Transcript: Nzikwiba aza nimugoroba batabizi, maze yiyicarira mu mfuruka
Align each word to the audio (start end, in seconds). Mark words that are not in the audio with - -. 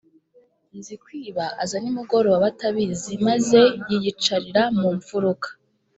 Nzikwiba 0.77 1.45
aza 1.63 1.77
nimugoroba 1.81 2.37
batabizi, 2.45 3.11
maze 3.27 3.59
yiyicarira 3.87 4.63
mu 4.79 4.89
mfuruka 4.97 5.47